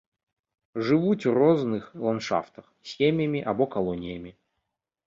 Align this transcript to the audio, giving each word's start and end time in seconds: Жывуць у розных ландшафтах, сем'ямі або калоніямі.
Жывуць 0.87 1.27
у 1.31 1.35
розных 1.41 1.83
ландшафтах, 2.07 2.65
сем'ямі 2.95 3.47
або 3.55 3.71
калоніямі. 3.79 4.37